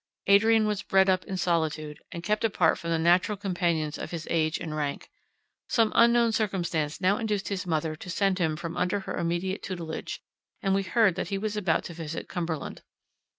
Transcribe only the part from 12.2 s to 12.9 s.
Cumberland.